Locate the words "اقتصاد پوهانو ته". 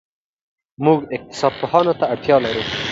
1.15-2.05